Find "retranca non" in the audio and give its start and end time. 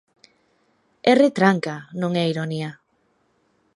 1.23-2.11